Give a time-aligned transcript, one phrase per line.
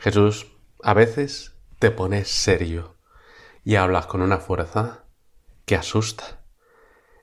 [0.00, 0.46] Jesús,
[0.82, 2.96] a veces te pones serio
[3.64, 5.04] y hablas con una fuerza
[5.66, 6.40] que asusta.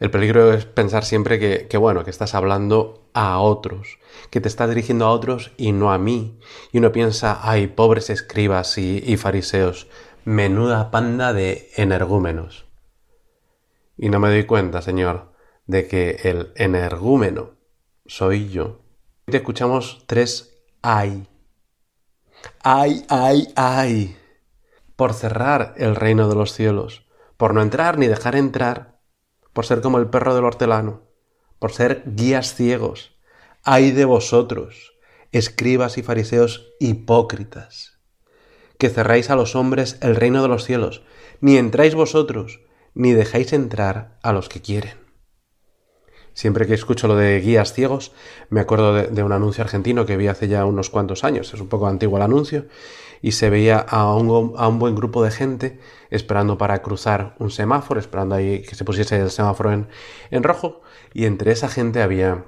[0.00, 4.00] El peligro es pensar siempre que, bueno, que estás hablando a otros,
[4.30, 6.40] que te estás dirigiendo a otros y no a mí.
[6.72, 9.86] Y uno piensa, ay, pobres escribas y, fariseos,
[10.24, 12.66] menuda panda de energúmenos.
[13.96, 15.32] Y no me doy cuenta, Señor,
[15.66, 17.52] de que el energúmeno
[18.04, 18.80] soy yo.
[19.26, 21.28] Te escuchamos tres ay.
[22.66, 24.16] Ay, ay, ay.
[24.96, 27.04] Por cerrar el reino de los cielos,
[27.36, 29.02] por no entrar ni dejar entrar,
[29.52, 31.02] por ser como el perro del hortelano,
[31.58, 33.18] por ser guías ciegos.
[33.64, 34.94] Ay de vosotros,
[35.30, 37.98] escribas y fariseos hipócritas,
[38.78, 41.02] que cerráis a los hombres el reino de los cielos,
[41.42, 42.60] ni entráis vosotros,
[42.94, 45.03] ni dejáis entrar a los que quieren.
[46.34, 48.10] Siempre que escucho lo de guías ciegos,
[48.50, 51.68] me acuerdo de, un anuncio argentino que vi hace ya unos cuantos años, es un
[51.68, 52.66] poco antiguo el anuncio,
[53.22, 55.78] y se veía a un, a un buen grupo de gente
[56.10, 59.86] esperando para cruzar un semáforo, esperando ahí que se pusiese el semáforo en,
[60.32, 62.46] en rojo, y entre esa gente había,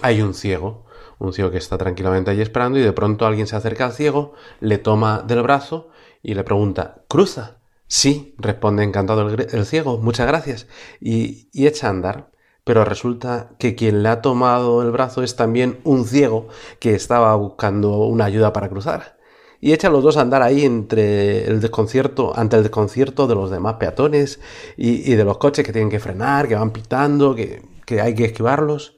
[0.00, 0.86] hay un ciego,
[1.18, 4.32] un ciego que está tranquilamente ahí esperando, y de pronto alguien se acerca al ciego,
[4.60, 5.90] le toma del brazo
[6.22, 7.58] y le pregunta, ¿cruza?
[7.86, 10.68] Sí, responde encantado el, ciego, muchas gracias,
[11.02, 12.30] y, y echa a andar
[12.70, 16.46] pero resulta que quien le ha tomado el brazo es también un ciego
[16.78, 19.18] que estaba buscando una ayuda para cruzar.
[19.60, 23.34] Y echa a los dos a andar ahí entre el desconcierto, ante el desconcierto de
[23.34, 24.38] los demás peatones
[24.76, 28.26] y, de los coches que tienen que frenar, que van pitando, que, que hay que
[28.26, 28.96] esquivarlos.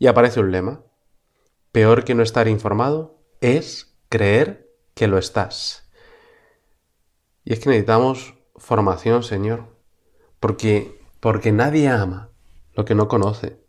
[0.00, 0.82] Y aparece un lema.
[1.70, 5.88] Peor que no estar informado es creer que lo estás.
[7.44, 9.66] Y es que necesitamos formación, Señor.
[10.40, 12.33] Porque, porque nadie ama
[12.74, 13.60] lo que no conoce.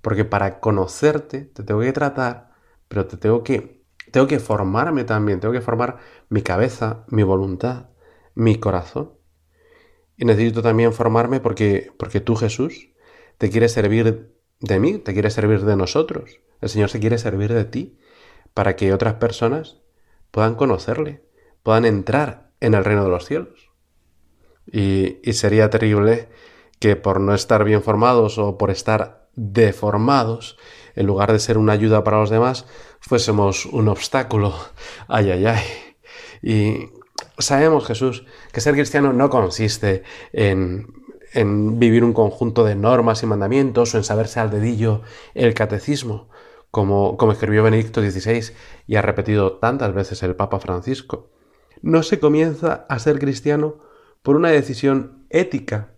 [0.00, 2.52] Porque para conocerte te tengo que tratar,
[2.88, 7.90] pero te tengo que, tengo que formarme también, tengo que formar mi cabeza, mi voluntad,
[8.34, 9.12] mi corazón.
[10.16, 12.90] Y necesito también formarme porque, porque tú, Jesús,
[13.38, 16.40] te quieres servir de mí, te quieres servir de nosotros.
[16.60, 17.98] El Señor se quiere servir de ti
[18.54, 19.80] para que otras personas
[20.30, 21.22] puedan conocerle,
[21.62, 23.70] puedan entrar en el reino de los cielos.
[24.66, 26.28] Y, y sería terrible
[26.78, 30.56] que por no estar bien formados o por estar deformados,
[30.94, 32.66] en lugar de ser una ayuda para los demás,
[33.00, 34.54] fuésemos un obstáculo.
[35.08, 35.62] Ay, ay, ay.
[36.42, 36.90] Y
[37.38, 40.02] sabemos, Jesús, que ser cristiano no consiste
[40.32, 40.86] en,
[41.32, 45.02] en vivir un conjunto de normas y mandamientos o en saberse al dedillo
[45.34, 46.28] el catecismo,
[46.70, 48.52] como, como escribió Benedicto XVI
[48.86, 51.30] y ha repetido tantas veces el Papa Francisco.
[51.82, 53.78] No se comienza a ser cristiano
[54.22, 55.97] por una decisión ética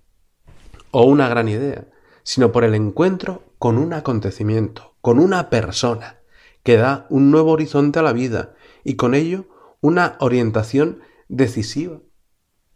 [0.90, 1.86] o una gran idea,
[2.22, 6.20] sino por el encuentro con un acontecimiento, con una persona,
[6.62, 9.46] que da un nuevo horizonte a la vida y con ello
[9.80, 11.98] una orientación decisiva.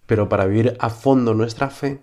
[0.06, 2.02] Pero para vivir a fondo nuestra fe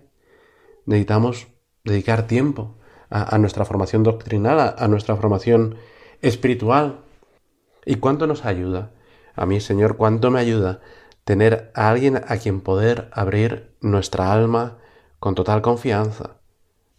[0.86, 1.48] necesitamos
[1.84, 2.76] dedicar tiempo
[3.10, 5.76] a, nuestra formación doctrinal, a nuestra formación
[6.22, 7.00] espiritual.
[7.84, 8.92] ¿Y cuánto nos ayuda?
[9.34, 10.80] A mí, Señor, cuánto me ayuda
[11.24, 14.78] tener a alguien a quien poder abrir nuestra alma,
[15.22, 16.40] con total confianza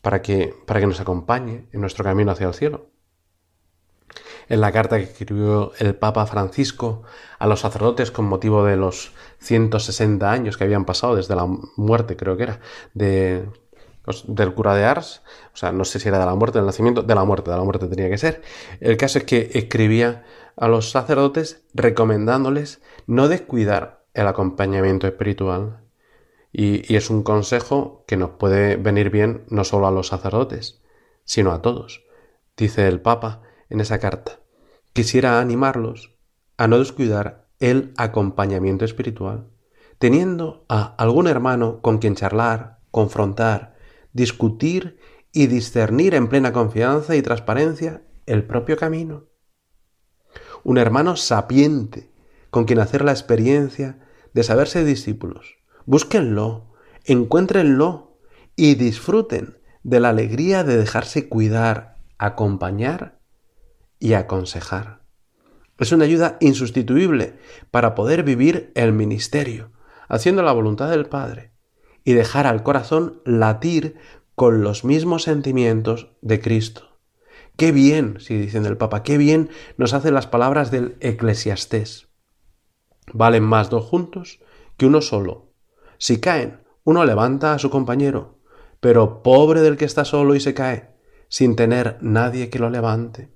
[0.01, 2.87] para que, para que nos acompañe en nuestro camino hacia el cielo.
[4.47, 7.03] En la carta que escribió el Papa Francisco
[7.37, 11.45] a los sacerdotes con motivo de los 160 años que habían pasado desde la
[11.75, 12.61] muerte, creo que era,
[12.93, 13.45] de,
[14.05, 15.21] pues, del cura de Ars,
[15.53, 17.57] o sea, no sé si era de la muerte, del nacimiento, de la muerte, de
[17.57, 18.41] la muerte tenía que ser.
[18.79, 20.23] El caso es que escribía
[20.55, 25.82] a los sacerdotes recomendándoles no descuidar el acompañamiento espiritual,
[26.53, 30.83] y, es un consejo que nos puede venir bien no solo a los sacerdotes,
[31.25, 32.03] sino a todos.
[32.55, 34.39] Dice el Papa en esa carta.
[34.93, 36.15] Quisiera animarlos
[36.57, 39.49] a no descuidar el acompañamiento espiritual,
[39.97, 43.75] teniendo a algún hermano con quien charlar, confrontar,
[44.11, 44.99] discutir
[45.31, 49.25] y discernir en plena confianza y transparencia el propio camino.
[50.63, 52.13] Un hermano sapiente
[52.51, 56.73] con quien hacer la experiencia de saberse discípulos, Búsquenlo,
[57.05, 58.17] encuéntrenlo
[58.55, 63.19] y disfruten de la alegría de dejarse cuidar, acompañar
[63.99, 65.01] y aconsejar.
[65.77, 67.37] Es una ayuda insustituible
[67.71, 69.71] para poder vivir el ministerio,
[70.07, 71.51] haciendo la voluntad del Padre
[72.05, 73.97] y dejar al corazón latir
[74.35, 76.99] con los mismos sentimientos de Cristo.
[77.57, 82.07] Qué bien, si dicen el Papa, qué bien nos hacen las palabras del eclesiastés.
[83.11, 84.39] Valen más dos juntos
[84.77, 85.52] que uno solo,
[85.97, 88.39] si caen, uno levanta a su compañero,
[88.79, 90.89] pero pobre del que está solo y se cae,
[91.29, 93.31] sin tener nadie que lo levante.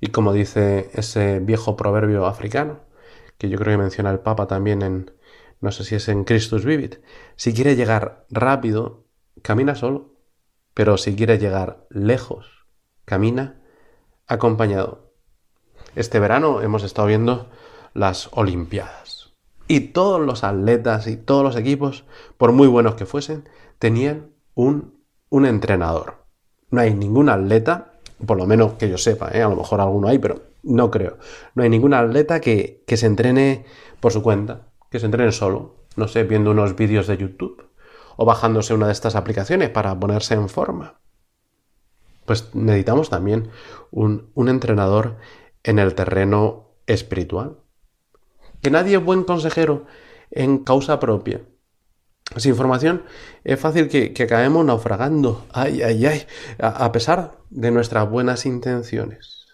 [0.00, 2.80] Y como dice ese viejo proverbio africano,
[3.36, 5.12] que yo creo que menciona el Papa también en,
[5.60, 6.96] no sé si es en Christus Vivit,
[7.36, 9.04] si quiere llegar rápido,
[9.42, 10.14] camina solo,
[10.74, 12.66] pero si quiere llegar lejos,
[13.04, 13.62] camina
[14.26, 15.12] acompañado.
[15.94, 17.50] Este verano hemos estado viendo
[17.92, 19.21] las Olimpiadas
[19.72, 22.04] y todos los atletas y todos los equipos,
[22.36, 23.48] por muy buenos que fuesen,
[23.78, 26.26] tenían un, un entrenador.
[26.68, 27.94] No hay ningún atleta,
[28.26, 29.40] por lo menos que yo sepa, ¿eh?
[29.40, 31.16] a lo mejor alguno hay, pero no creo.
[31.54, 33.64] No hay ningún atleta que, que se entrene
[33.98, 37.64] por su cuenta, que se entrene solo, no sé, viendo unos vídeos de YouTube
[38.18, 41.00] o bajándose una de estas aplicaciones para ponerse en forma.
[42.26, 43.48] Pues necesitamos también
[43.90, 45.16] un, un entrenador
[45.62, 47.61] en el terreno espiritual.
[48.62, 49.86] Que nadie es buen consejero
[50.30, 51.42] en causa propia.
[52.36, 53.02] Sin información
[53.44, 56.26] es fácil que, acabemos naufragando, ay, ay, ay,
[56.58, 59.46] a, pesar de nuestras buenas intenciones.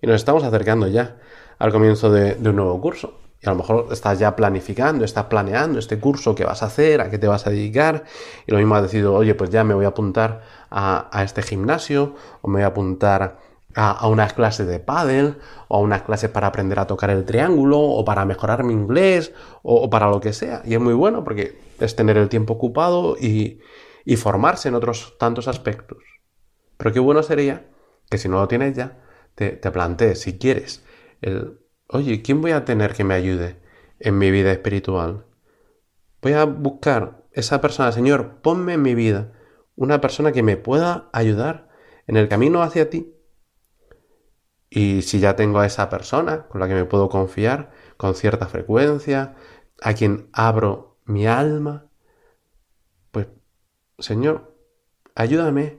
[0.00, 1.16] Y nos estamos acercando ya
[1.58, 3.18] al comienzo de, de un nuevo curso.
[3.40, 7.00] Y a lo mejor estás ya planificando, estás planeando este curso que vas a hacer,
[7.00, 8.04] a qué te vas a dedicar.
[8.46, 11.42] Y lo mismo has decidido, oye, pues ya me voy a apuntar a, a este
[11.42, 13.38] gimnasio o me voy a apuntar
[13.74, 15.38] a, a, unas clases de pádel
[15.68, 19.32] o a unas clases para aprender a tocar el triángulo o para mejorar mi inglés
[19.62, 20.62] o, o para lo que sea.
[20.64, 23.60] Y es muy bueno porque es tener el tiempo ocupado y,
[24.04, 25.98] y formarse en otros tantos aspectos.
[26.76, 27.66] Pero qué bueno sería
[28.10, 28.98] que si no lo tienes ya,
[29.34, 30.84] te, te plantees, si quieres,
[31.20, 33.56] el oye, ¿quién voy a tener que me ayude
[33.98, 35.24] en mi vida espiritual?
[36.22, 39.32] Voy a buscar esa persona, Señor, ponme en mi vida
[39.76, 41.68] una persona que me pueda ayudar
[42.06, 43.13] en el camino hacia ti.
[44.74, 48.48] Y si ya tengo a esa persona con la que me puedo confiar con cierta
[48.48, 49.36] frecuencia,
[49.80, 51.86] a quien abro mi alma,
[53.12, 53.28] pues,
[53.98, 54.56] Señor,
[55.14, 55.78] ayúdame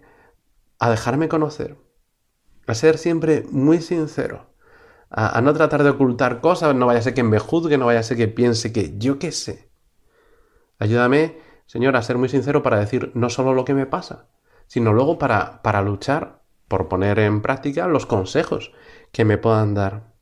[0.79, 1.77] a dejarme conocer,
[2.67, 4.55] a ser siempre muy sincero
[5.09, 7.99] a, no tratar de ocultar cosas, no vaya a ser que me juzgue, no vaya
[7.99, 9.69] a ser que piense que yo qué sé.
[10.79, 14.27] Ayúdame, Señor, a ser muy sincero para decir no solo lo que me pasa,
[14.67, 18.71] sino luego para, para luchar por poner en práctica los consejos
[19.11, 20.13] que me puedan dar.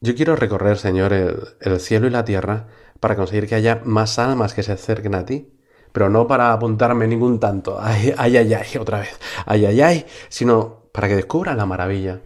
[0.00, 2.68] Yo quiero recorrer, Señor, el, el cielo y la tierra
[3.00, 5.58] para conseguir que haya más almas que se acerquen a ti,
[5.92, 10.06] pero no para apuntarme ningún tanto, ay, ay, ay, ay, otra vez, ay, ay, ay,
[10.28, 12.22] sino para que descubra la maravilla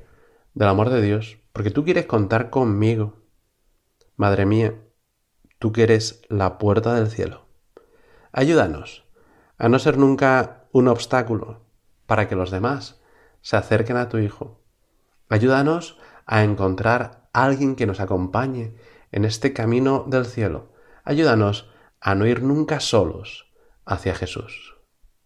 [0.54, 3.22] del amor de Dios, porque tú quieres contar conmigo.
[4.16, 4.74] Madre mía,
[5.58, 7.46] tú que eres la puerta del cielo.
[8.32, 9.04] Ayúdanos
[9.58, 11.60] a no ser nunca un obstáculo
[12.12, 13.00] para que los demás
[13.40, 14.60] se acerquen a tu Hijo.
[15.30, 18.74] Ayúdanos a encontrar a alguien que nos acompañe
[19.12, 20.74] en este camino del cielo.
[21.04, 21.70] Ayúdanos
[22.02, 23.50] a no ir nunca solos
[23.86, 24.76] hacia Jesús.